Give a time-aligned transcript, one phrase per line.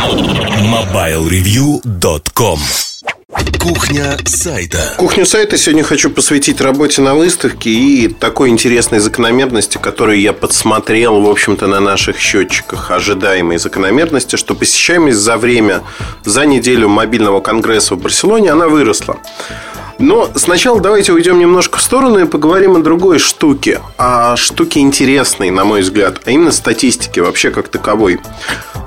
[0.00, 2.58] MobileReview.com
[3.58, 4.94] Кухня сайта.
[4.96, 11.20] Кухню сайта сегодня хочу посвятить работе на выставке и такой интересной закономерности, которую я подсмотрел,
[11.20, 12.90] в общем-то, на наших счетчиках.
[12.90, 15.82] Ожидаемой закономерности, что посещаемость за время,
[16.24, 19.18] за неделю мобильного конгресса в Барселоне, она выросла.
[20.00, 23.82] Но сначала давайте уйдем немножко в сторону и поговорим о другой штуке.
[23.98, 28.18] О штуке интересной, на мой взгляд, а именно статистике вообще как таковой.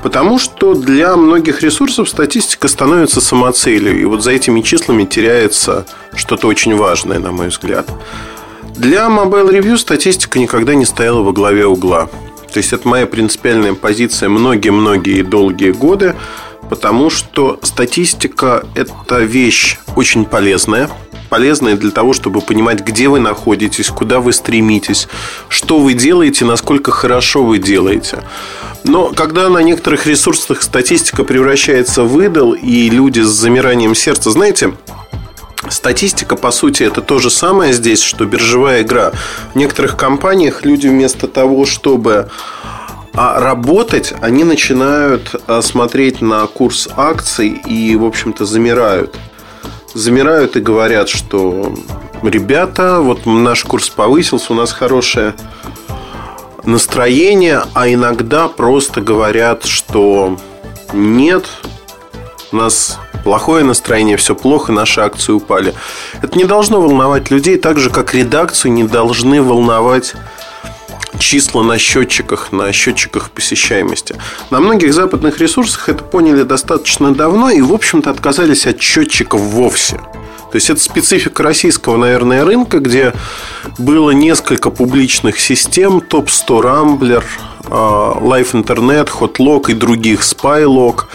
[0.02, 4.02] Потому что для многих ресурсов статистика становится самоцелью.
[4.02, 5.86] И вот за этими числами теряется
[6.16, 7.88] что-то очень важное, на мой взгляд.
[8.76, 12.10] Для Mobile Review статистика никогда не стояла во главе угла.
[12.52, 16.16] То есть это моя принципиальная позиция многие-многие долгие годы,
[16.70, 20.90] потому что статистика– это вещь очень полезная,
[21.30, 25.08] полезное для того, чтобы понимать, где вы находитесь, куда вы стремитесь,
[25.50, 28.20] что вы делаете, насколько хорошо вы делаете.
[28.84, 34.74] Но когда на некоторых ресурсах статистика превращается в идол, и люди с замиранием сердца, знаете,
[35.70, 39.14] Статистика, по сути, это то же самое здесь, что биржевая игра.
[39.54, 42.30] В некоторых компаниях люди вместо того, чтобы
[43.14, 49.16] а работать, они начинают а, смотреть на курс акций и, в общем-то, замирают
[49.94, 51.74] замирают и говорят, что
[52.24, 55.36] ребята, вот наш курс повысился, у нас хорошее
[56.64, 60.38] настроение, а иногда просто говорят, что
[60.94, 61.46] нет,
[62.52, 65.74] у нас плохое настроение, все плохо, наши акции упали.
[66.22, 70.14] Это не должно волновать людей, так же, как редакцию не должны волновать
[71.24, 74.16] числа на счетчиках, на счетчиках посещаемости.
[74.52, 79.96] На многих западных ресурсах это поняли достаточно давно и, в общем-то, отказались от счетчиков вовсе.
[80.52, 83.14] То есть это специфика российского, наверное, рынка, где
[83.80, 87.24] было несколько публичных систем, Топ-100 Rambler,
[87.66, 91.06] а, Life Internet, Hotlog и других, Spylog,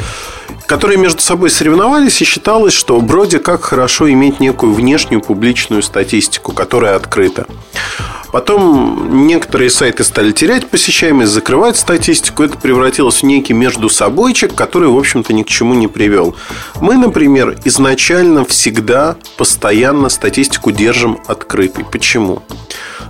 [0.67, 6.53] которые между собой соревновались и считалось, что вроде как хорошо иметь некую внешнюю публичную статистику,
[6.53, 7.47] которая открыта.
[8.33, 12.43] Потом некоторые сайты стали терять посещаемость, закрывать статистику.
[12.43, 16.34] Это превратилось в некий между собойчик, который, в общем-то, ни к чему не привел.
[16.81, 21.84] Мы, например, изначально всегда постоянно статистику держим открытой.
[21.84, 22.43] Почему?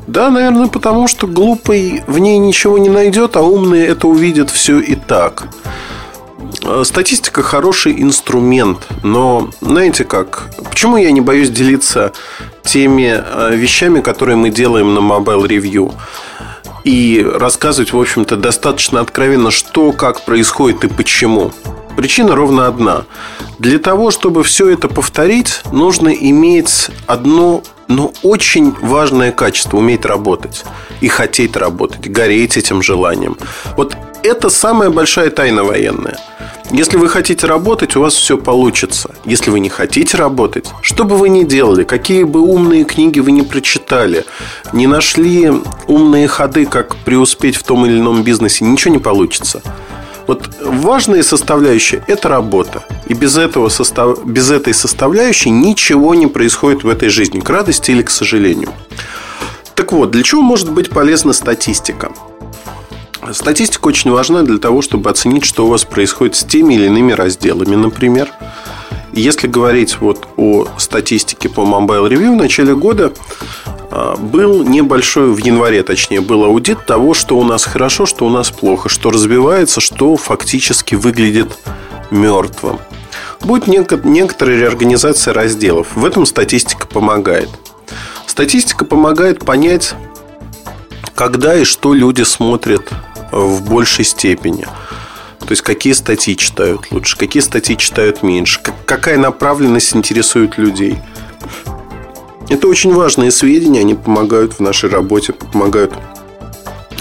[0.06, 4.78] Да, наверное, потому что глупый в ней ничего не найдет, а умный это увидит все
[4.78, 5.48] и так.
[6.62, 10.50] Э, статистика хороший инструмент, но знаете как?
[10.68, 12.12] Почему я не боюсь делиться
[12.62, 15.94] теми э, вещами, которые мы делаем на Mobile Review?
[16.84, 21.52] И рассказывать, в общем-то, достаточно откровенно, что, как происходит и почему.
[21.96, 23.04] Причина ровно одна.
[23.58, 30.64] Для того, чтобы все это повторить, нужно иметь одно, но очень важное качество– уметь работать
[31.00, 33.36] и хотеть работать, гореть этим желанием.
[33.76, 36.18] Вот это самая большая тайна военная.
[36.70, 39.14] Если вы хотите работать, у вас все получится.
[39.24, 43.32] Если вы не хотите работать, что бы вы ни делали, какие бы умные книги вы
[43.32, 44.26] не прочитали,
[44.72, 45.50] не нашли
[45.86, 49.62] умные ходы, как преуспеть в том или ином бизнесе, ничего не получится.
[50.26, 52.84] Вот важная составляющая– это работа.
[53.06, 53.70] И без, этого
[54.26, 58.68] без этой составляющей ничего не происходит в этой жизни, к радости или к сожалению.
[59.74, 62.12] Так вот, для чего может быть полезна статистика?
[63.32, 67.12] Статистика очень важна для того, чтобы оценить, что у вас происходит с теми или иными
[67.12, 68.30] разделами, например.
[69.12, 73.12] Если говорить вот о статистике по Mobile Review в начале года,
[73.90, 78.30] а, был небольшой, в январе точнее, был аудит того, что у нас хорошо, что у
[78.30, 81.48] нас плохо, что развивается, что фактически выглядит
[82.10, 82.78] мертвым.
[83.40, 85.96] Будет некоторая реорганизация разделов.
[85.96, 87.48] В этом статистика помогает.
[88.26, 89.94] Статистика помогает понять,
[91.14, 92.92] когда и что люди смотрят
[93.30, 94.66] в большей степени.
[95.40, 100.98] То есть, какие статьи читают лучше, какие статьи читают меньше, какая направленность интересует людей.
[102.48, 105.94] Это очень важные сведения, они помогают в нашей работе, помогают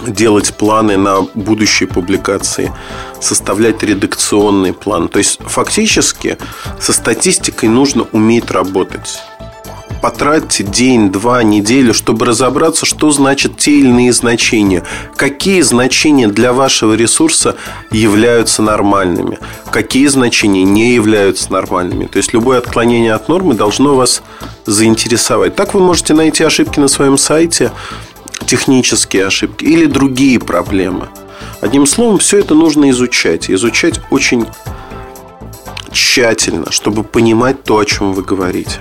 [0.06, 2.72] делать планы на будущие публикации,
[3.20, 5.10] составлять редакционный план.
[5.10, 6.38] То есть, фактически,
[6.80, 9.20] со статистикой нужно уметь работать
[10.02, 14.84] потратьте день, два, неделю, чтобы разобраться, что значат те или иные значения.
[15.16, 17.56] Какие значения для вашего ресурса
[17.92, 19.40] являются нормальными.
[19.72, 22.06] Какие значения не являются нормальными.
[22.06, 24.22] То есть, любое отклонение от нормы должно вас
[24.66, 25.56] заинтересовать.
[25.56, 27.72] Так вы можете найти ошибки на своем сайте,
[28.46, 31.08] технические ошибки или другие проблемы.
[31.62, 33.50] Одним словом, все это нужно изучать.
[33.50, 34.46] Изучать очень
[35.92, 38.80] тщательно, чтобы понимать то, о чем вы говорите.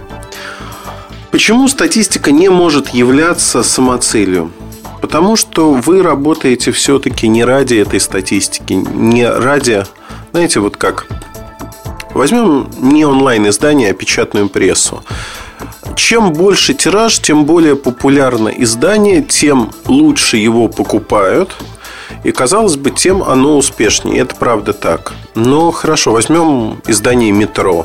[1.31, 4.53] Почему статистика не может являться самоцелью?
[5.01, 9.85] Потому что вы работаете все-таки не ради этой статистики, не ради
[10.33, 11.07] Знаете, вот как
[12.17, 15.05] Возьмем не онлайн-издание, а печатную прессу.
[15.97, 21.55] Чем больше тираж, тем более популярно издание, тем лучше его покупают.
[22.25, 24.21] И, казалось бы, тем оно успешнее.
[24.21, 25.13] Это правда так.
[25.35, 27.85] Но хорошо, возьмем издание «Метро».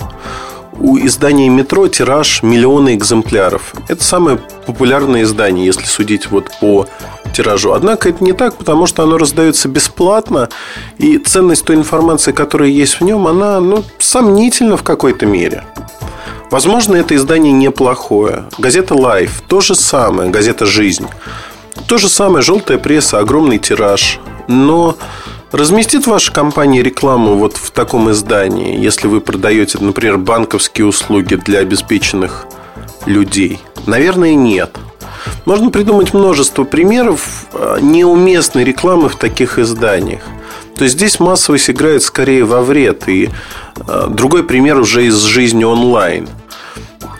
[0.83, 3.75] У издания «Метро» тираж миллионы экземпляров.
[3.87, 6.87] Это самое популярное издание, если судить вот по
[7.35, 7.73] тиражу.
[7.73, 10.49] Однако это не так, потому что оно раздается бесплатно,
[10.97, 15.65] и ценность той информации, которая есть в нем, она ну, сомнительна в какой-то мере.
[16.49, 18.45] Возможно, это издание неплохое.
[18.57, 21.05] Газета Life то же самое, газета Жизнь.
[21.87, 24.19] То же самое, желтая пресса, огромный тираж.
[24.47, 24.97] Но
[25.51, 31.59] разместит ваша компания рекламу вот в таком издании, если вы продаете, например, банковские услуги для
[31.59, 32.47] обеспеченных
[33.05, 33.59] людей?
[33.85, 34.77] Наверное, нет.
[35.45, 40.21] Можно придумать множество примеров э, неуместной рекламы в таких изданиях.
[40.75, 43.07] То есть здесь массовость играет скорее во вред.
[43.07, 43.29] И
[43.87, 46.27] э, другой пример уже из жизни онлайн.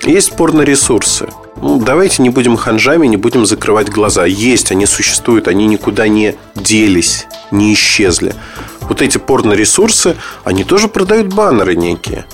[0.04, 1.30] Есть порно-ресурсы.
[1.62, 4.26] Ну, давайте не будем ханжами, не будем закрывать глаза.
[4.26, 8.34] Есть, они существуют, они никуда не делись, не исчезли.
[8.82, 12.26] Вот эти порно-ресурсы, они тоже продают баннеры некие.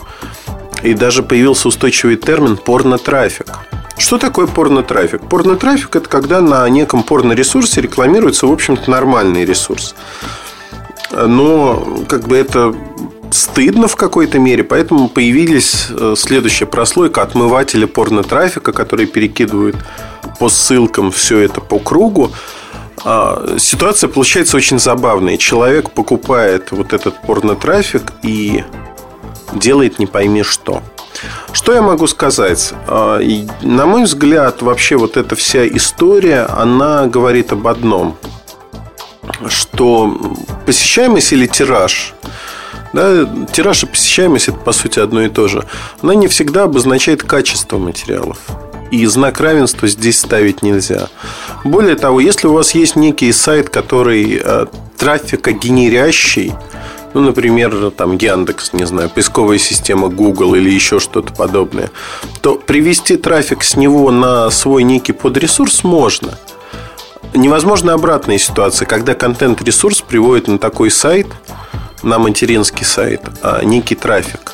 [0.82, 3.48] И даже появился устойчивый термин порно-трафик.
[3.98, 5.28] Что такое порнотрафик?
[5.28, 9.96] Порнотрафик– это когда на неком порно-ресурсе рекламируется, в общем-то, нормальный ресурс.
[11.12, 12.76] Но как бы это
[13.32, 19.76] стыдно в какой-то мере, поэтому появились э, следующая прослойка отмыватели порнотрафика, которые перекидывают
[20.40, 22.32] по ссылкам все это по кругу.
[23.04, 25.38] А, ситуация получается очень забавная.
[25.38, 28.64] Человек покупает вот этот порнотрафик и
[29.54, 30.82] делает не пойми что–
[31.52, 32.74] что я могу сказать?
[32.88, 33.20] А,
[33.62, 38.18] на мой взгляд, вообще вот эта вся история, она говорит об одном.
[39.48, 40.36] Что
[40.66, 42.14] посещаемость или тираж
[42.94, 45.66] да, тираж и посещаемость это по сути одно и то же.
[46.02, 48.40] Она не всегда обозначает качество материалов.
[48.92, 51.10] И знак равенства здесь ставить нельзя.
[51.64, 54.66] Более того, если у вас есть некий сайт, который э,
[54.98, 56.54] трафикогенерящий,
[57.14, 61.90] ну, например, там Яндекс, не знаю, поисковая система Google или еще что-то подобное,
[62.42, 66.38] то привести трафик с него на свой некий подресурс можно.
[67.34, 71.28] Невозможна обратная ситуация, когда контент-ресурс приводит на такой сайт,
[72.04, 74.54] на материнский сайт, а некий трафик.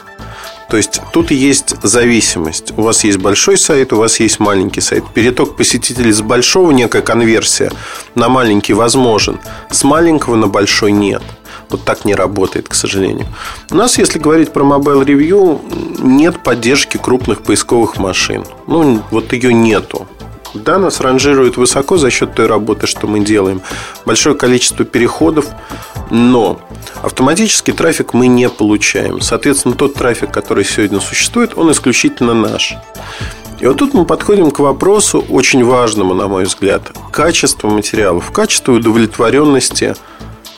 [0.70, 2.74] То есть тут есть зависимость.
[2.78, 5.04] У вас есть большой сайт, у вас есть маленький сайт.
[5.14, 7.72] Переток посетителей с большого, некая конверсия
[8.16, 9.40] на маленький возможен.
[9.70, 11.22] С маленького на большой нет.
[11.70, 13.28] Вот так не работает, к сожалению.
[13.70, 18.44] У нас, если говорить про Mobile Review, нет поддержки крупных поисковых машин.
[18.68, 20.08] Ну, вот ее нету.
[20.54, 23.62] Да, нас ранжируют высоко за счет той работы, что мы делаем.
[24.06, 25.48] Большое количество переходов,
[26.14, 26.60] но
[27.02, 29.20] автоматический трафик мы не получаем.
[29.20, 32.76] Соответственно, тот трафик, который сегодня существует, он исключительно наш.
[33.60, 38.74] И вот тут мы подходим к вопросу очень важному, на мой взгляд, качества материалов, качества
[38.74, 39.96] удовлетворенности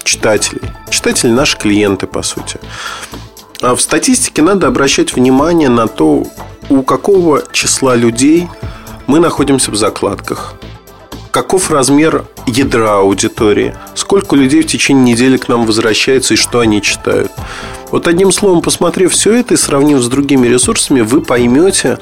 [0.04, 0.69] читателей.
[0.90, 2.60] Читатели наши клиенты, по сути.
[3.62, 6.28] А в статистике надо обращать внимание на то,
[6.69, 8.50] у какого числа людей
[9.07, 10.56] мы находимся в закладках.
[11.31, 13.75] Каков размер ядра аудитории?
[13.95, 17.31] Сколько людей в течение недели к нам возвращается и что они читают?
[17.92, 21.99] Вот одним словом, посмотрев все это и сравнив с другими ресурсами, вы поймете,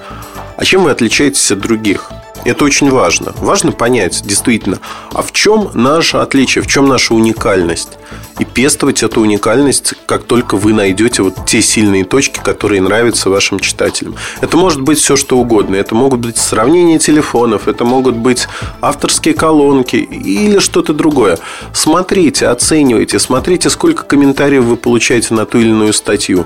[0.57, 2.11] а чем вы отличаетесь от других–
[2.49, 3.33] это очень важно.
[3.39, 4.79] Важно понять, действительно,
[5.11, 7.97] а в чем наше отличие, в чем наша уникальность.
[8.39, 13.59] И пестовать эту уникальность, как только вы найдете вот те сильные точки, которые нравятся вашим
[13.59, 14.15] читателям.
[14.41, 15.75] Это может быть все, что угодно.
[15.75, 18.47] Это могут быть сравнения телефонов, это могут быть
[18.81, 21.37] авторские колонки или что-то другое.
[21.73, 26.45] Смотрите, оценивайте, смотрите, сколько комментариев вы получаете на ту или иную статью.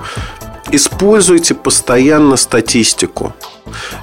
[0.70, 3.34] Используйте постоянно статистику.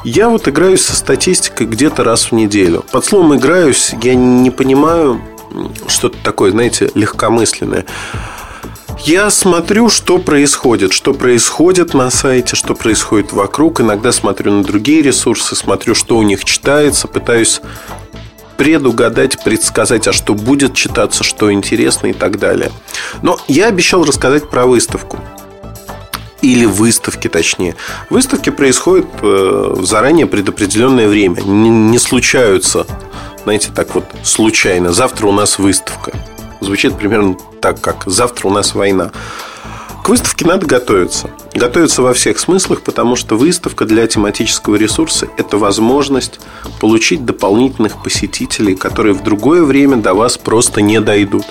[0.03, 2.83] Я вот играюсь со статистикой где-то раз в неделю.
[2.91, 5.21] Под словом «играюсь» я не понимаю
[5.87, 7.85] что-то такое, знаете, легкомысленное.
[9.03, 13.81] Я смотрю, что происходит, что происходит на сайте, что происходит вокруг.
[13.81, 17.61] Иногда смотрю на другие ресурсы, смотрю, что у них читается, пытаюсь
[18.57, 22.71] предугадать, предсказать, а что будет читаться, что интересно и так далее.
[23.21, 25.19] Но я обещал рассказать про выставку
[26.45, 27.75] или выставки, точнее.
[28.09, 31.41] Выставки происходят э, в заранее предопределенное время.
[31.41, 32.85] Не случаются,
[33.43, 34.93] знаете, так вот случайно.
[34.93, 36.13] Завтра у нас выставка.
[36.61, 39.11] Звучит примерно так, как завтра у нас война.
[40.05, 41.31] К выставке надо готовиться.
[41.55, 46.39] Готовиться во всех смыслах, потому что выставка для тематического ресурса– это возможность
[46.79, 51.45] получить дополнительных посетителей, которые в другое время до вас просто не дойдут.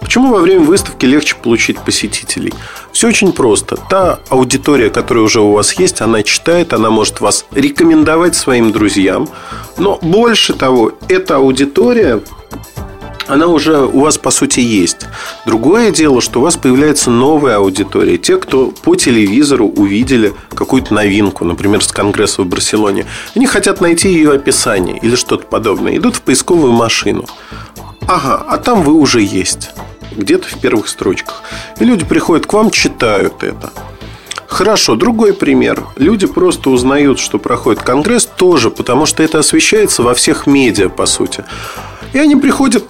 [0.00, 2.54] Почему во время выставки легче получить посетителей?
[2.92, 3.76] Все очень просто.
[3.76, 9.28] Та аудитория, которая уже у вас есть, она читает, она может вас рекомендовать своим друзьям.
[9.76, 12.22] Но больше того, эта аудитория
[13.26, 15.06] она уже у вас, по сути, есть.
[15.46, 18.18] Другое дело, что у вас появляется новая аудитория.
[18.18, 23.06] Те, кто по телевизору увидели какую-то новинку, например, с конгресса в Барселоне.
[23.34, 25.96] Они хотят найти ее описание или что-то подобное.
[25.96, 27.26] Идут в поисковую машину.
[28.08, 29.70] Ага, а там вы уже есть.
[30.16, 31.42] Где-то в первых строчках.
[31.78, 33.72] И люди приходят к вам, читают это.
[34.52, 35.82] Хорошо, другой пример.
[35.96, 41.06] Люди просто узнают, что проходит конгресс тоже, потому что это освещается во всех медиа, по
[41.06, 41.44] сути.
[42.12, 42.84] И они приходят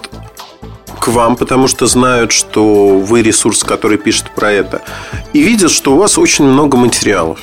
[1.03, 4.81] к вам, потому что знают, что вы ресурс, который пишет про это,
[5.33, 7.39] и видят, что у вас очень много материалов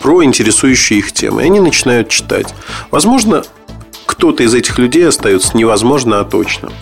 [0.00, 1.42] про интересующие их темы.
[1.42, 2.52] И они начинают читать.
[2.90, 3.44] Возможно,
[4.06, 6.72] кто-то из этих людей остается невозможно, а точно.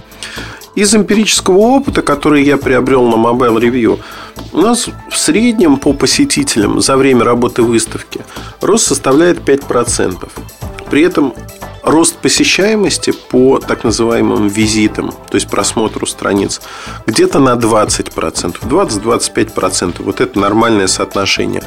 [0.75, 4.00] Из эмпирического опыта, который я приобрел на Mobile Review,
[4.54, 8.21] у нас в среднем по посетителям за время работы выставки
[8.62, 10.26] рост составляет 5%.
[10.88, 11.35] При этом
[11.87, 16.61] рост посещаемости по так называемым визитам, то есть просмотру страниц,
[17.07, 20.02] где-то на 20%, 20-25%.
[20.02, 21.62] Вот это нормальное соотношение.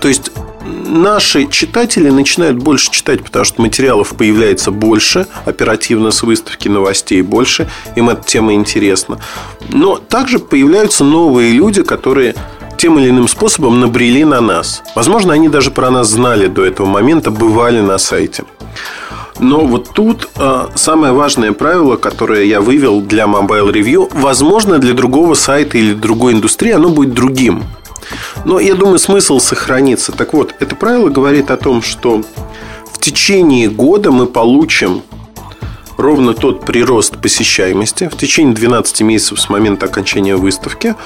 [0.00, 0.32] То есть
[0.64, 7.68] наши читатели начинают больше читать, потому что материалов появляется больше, оперативно с выставки новостей больше,
[7.96, 9.20] им эта тема интересна.
[9.68, 12.34] Но также появляются новые люди, которые
[12.78, 14.82] тем или иным способом набрели на нас.
[14.96, 18.44] Возможно, они даже про нас знали до этого момента, бывали на сайте.
[19.40, 24.92] Но вот тут э, самое важное правило, которое я вывел для Mobile Review, возможно, для
[24.92, 27.64] другого сайта или другой индустрии оно будет другим.
[28.44, 30.12] Но я думаю, смысл сохранится.
[30.12, 32.22] Так вот, это правило говорит о том, что
[32.92, 35.02] в течение года мы получим
[35.96, 40.96] ровно тот прирост посещаемости в течение 12 месяцев с момента окончания выставки,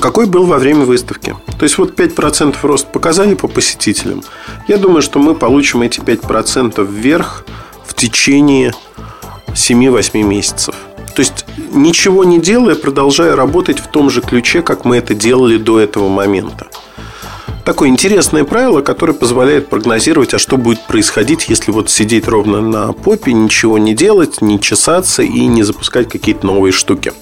[0.00, 1.36] какой был во время выставки.
[1.58, 4.22] То есть вот 5% рост показали по посетителям.
[4.68, 7.44] Я думаю, что мы получим эти 5% вверх
[7.84, 8.74] в течение
[9.48, 10.74] 7-8 месяцев.
[11.14, 15.56] То есть ничего не делая, продолжая работать в том же ключе, как мы это делали
[15.56, 16.66] до этого момента.
[17.64, 22.92] Такое интересное правило, которое позволяет прогнозировать, а что будет происходить, если вот сидеть ровно на
[22.92, 27.12] попе, ничего не делать, не чесаться и не запускать какие-то новые штуки.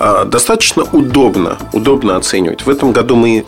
[0.00, 2.64] А, достаточно удобно, удобно оценивать.
[2.64, 3.44] В этом году мы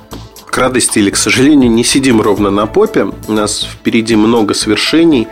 [0.46, 3.08] к радости или к сожалению не сидим ровно на попе.
[3.28, 5.28] У нас впереди много свершений.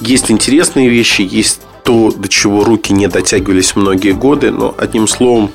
[0.00, 5.50] Есть интересные вещи, есть то, до чего руки не дотягивались многие годы, но одним словом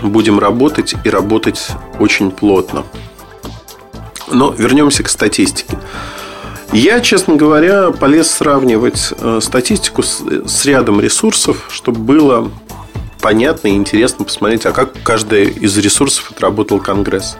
[0.00, 1.66] будем работать и работать
[1.98, 2.84] очень плотно.
[4.30, 5.76] Но вернемся к статистике.
[6.72, 12.50] Я, честно говоря, полез сравнивать э, статистику с, с рядом ресурсов, чтобы было
[13.22, 17.38] понятно и интересно посмотреть, а как каждый из ресурсов отработал Конгресс.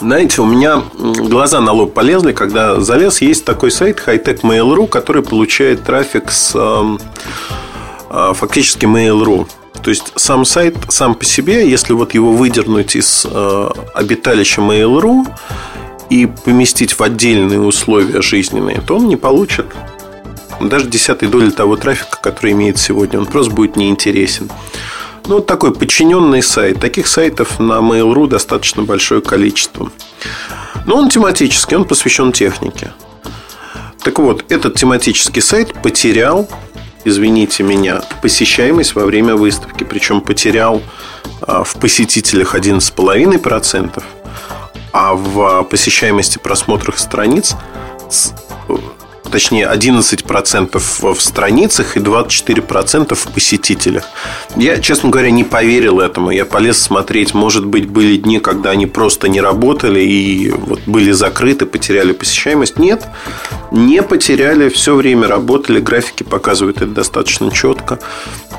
[0.00, 3.20] Знаете, у меня глаза на лоб полезли, когда залез.
[3.20, 9.46] Есть такой сайт Hightech Mail.ru, который получает трафик с э, фактически Mail.ru.
[9.82, 15.26] То есть сам сайт сам по себе, если вот его выдернуть из э, обиталища Mail.ru
[16.10, 19.66] и поместить в отдельные условия жизненные, то он не получит
[20.68, 23.18] даже десятой доли того трафика, который имеет сегодня.
[23.18, 24.50] Он просто будет неинтересен.
[25.26, 26.80] Ну, вот такой подчиненный сайт.
[26.80, 29.90] Таких сайтов на Mail.ru достаточно большое количество.
[30.84, 32.92] Но он тематический, он посвящен технике.
[34.02, 36.48] Так вот, этот тематический сайт потерял,
[37.04, 39.84] извините меня, посещаемость во время выставки.
[39.84, 40.82] Причем потерял
[41.40, 44.02] а, в посетителях 11,5%,
[44.92, 47.54] а в посещаемости просмотрах страниц
[49.32, 54.04] точнее 11% в страницах и 24% в посетителях.
[54.54, 56.30] Я, честно говоря, не поверил этому.
[56.30, 57.34] Я полез смотреть.
[57.34, 62.78] Может быть, были дни, когда они просто не работали и вот были закрыты, потеряли посещаемость.
[62.78, 63.06] Нет,
[63.72, 65.80] не потеряли, все время работали.
[65.80, 67.98] Графики показывают это достаточно четко.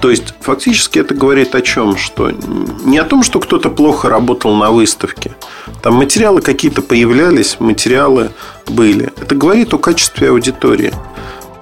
[0.02, 1.98] То есть, фактически это говорит о чем?
[1.98, 5.36] Что не о том, что кто-то плохо работал на выставке.
[5.82, 8.32] Там материалы какие-то появлялись, материалы
[8.68, 9.14] были.
[9.22, 10.94] Это говорит о качестве аудитории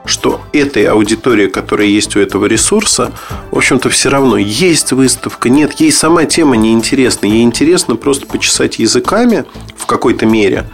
[0.04, 3.12] что этой аудитории, которая есть у этого ресурса,
[3.52, 7.28] в общем-то, все равно есть выставка, нет, ей сама тема не интересна.
[7.28, 9.46] Ей интересно просто почесать языками
[9.78, 10.68] в какой-то мере.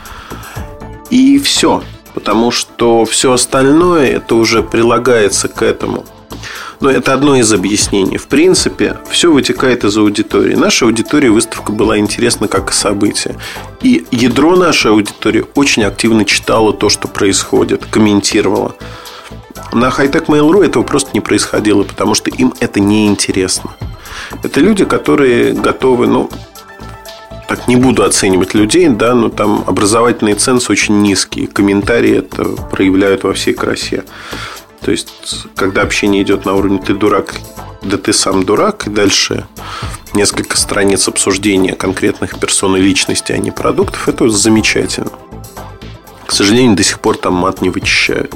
[1.09, 1.83] И все.
[2.17, 6.03] Потому что все остальное это уже прилагается к этому.
[6.79, 8.17] Но это одно из объяснений.
[8.17, 10.55] В принципе, все вытекает из аудитории.
[10.55, 13.35] Наша аудитория выставка была интересна как событие.
[13.83, 18.75] И ядро нашей аудитории очень активно читало то, что происходит, комментировало.
[19.71, 23.75] На Hightech Mail.ru этого просто не происходило, потому что им это не интересно.
[24.41, 26.31] Это люди, которые готовы, ну,
[27.47, 31.47] так не буду оценивать людей, да, но там образовательные цензы очень низкие.
[31.47, 34.03] Комментарии это проявляют во всей красе.
[34.81, 37.35] То есть, когда общение идет на уровне «ты дурак»,
[37.81, 39.47] да ты сам дурак, и дальше
[40.13, 45.11] несколько страниц обсуждения конкретных персон и личностей, а не продуктов, это замечательно.
[46.25, 48.35] К сожалению, до сих пор там мат не вычищают.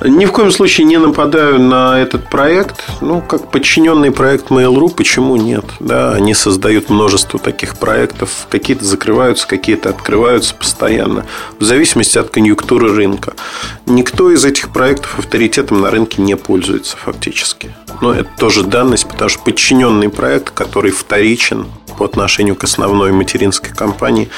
[0.00, 2.84] Ни в коем случае не нападаю на этот проект.
[3.00, 5.64] Ну, как подчиненный проект Mail.ru, почему нет?
[5.80, 8.46] Да, они создают множество таких проектов.
[8.48, 11.26] Какие-то закрываются, какие-то открываются постоянно.
[11.58, 13.34] В зависимости от конъюнктуры рынка.
[13.86, 17.74] Никто из этих проектов авторитетом на рынке не пользуется фактически.
[18.00, 21.66] Но это тоже данность, потому что подчиненный проект, который вторичен
[21.98, 24.28] по отношению к основной материнской компании,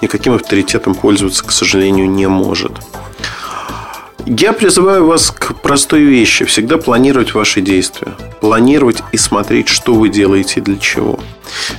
[0.00, 2.72] никаким авторитетом пользоваться, к сожалению, не может.
[4.26, 6.46] Я призываю вас к простой вещи.
[6.46, 8.14] Всегда планировать ваши действия.
[8.40, 11.20] Планировать и смотреть, что вы делаете и для чего.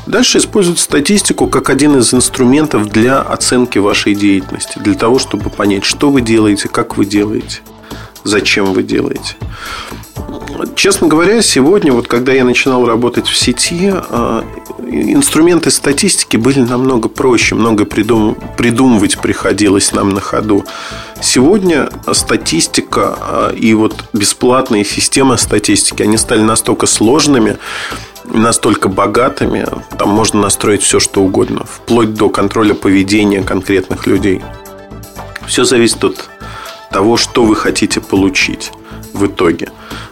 [0.06, 4.78] Дальше использовать статистику как один из инструментов для оценки вашей деятельности.
[4.78, 7.62] Для того, чтобы понять, что вы делаете, как вы делаете,
[8.24, 9.36] зачем вы делаете.
[10.76, 14.44] Честно говоря, сегодня, вот когда я начинал работать в сети, а,
[14.80, 20.66] инструменты статистики были намного проще, много придум, придумывать приходилось нам на ходу.
[21.22, 27.58] Сегодня статистика а, и вот бесплатные системы статистики, они стали настолько сложными,
[28.26, 29.66] настолько богатыми,
[29.98, 34.42] там можно настроить все, что угодно, вплоть до контроля поведения конкретных людей.
[35.48, 36.30] Все зависит от
[36.92, 38.72] того, что вы хотите получить
[39.14, 39.70] в итоге.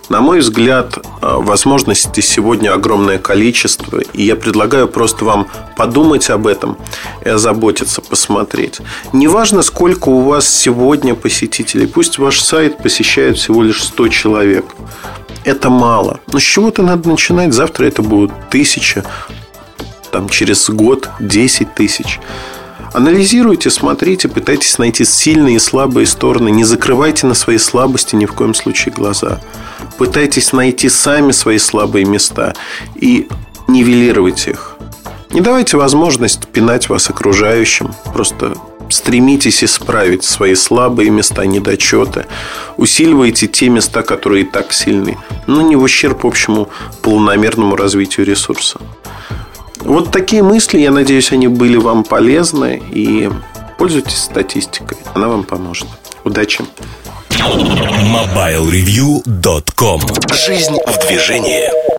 [0.09, 6.45] На мой взгляд, э, возможностей сегодня огромное количество, и я предлагаю просто вам подумать об
[6.45, 6.77] этом
[7.23, 8.79] и озаботиться, посмотреть.
[9.13, 14.65] Неважно, сколько у вас сегодня посетителей, пусть ваш сайт посещает всего лишь 100 человек.
[15.45, 16.19] Это мало.
[16.31, 17.53] Но с чего-то надо начинать.
[17.53, 19.03] Завтра это будут тысяча,
[20.11, 22.19] там через год 10 тысяч.
[22.93, 26.49] Анализируйте, смотрите, пытайтесь найти сильные и слабые стороны.
[26.49, 29.39] Не закрывайте на свои слабости ни в коем случае глаза.
[29.97, 32.53] Пытайтесь найти сами свои слабые места
[32.95, 33.27] и
[33.67, 34.77] нивелировать их.
[35.31, 37.93] Не давайте возможность пинать вас окружающим.
[38.13, 38.55] Просто
[38.89, 42.25] стремитесь исправить свои слабые места, недочеты.
[42.77, 46.69] Усиливайте те места, которые и так сильны, но не в ущерб общему
[47.01, 48.79] полномерному развитию ресурса.
[49.79, 52.81] Вот такие мысли, я надеюсь, они были вам полезны.
[52.91, 53.29] И
[53.77, 54.97] пользуйтесь статистикой.
[55.13, 55.87] Она вам поможет.
[56.23, 56.63] Удачи!
[57.29, 60.01] MobileReview.com
[60.33, 61.92] Жизнь в движении